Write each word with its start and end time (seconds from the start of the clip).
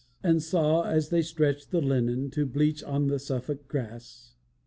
And 0.23 0.41
saw 0.41 0.81
as 0.81 1.09
they 1.09 1.21
stretched 1.21 1.69
the 1.69 1.79
linen 1.79 2.31
To 2.31 2.47
bleach 2.47 2.83
on 2.83 3.05
the 3.05 3.19
Suffolk 3.19 3.67
grass. 3.67 4.33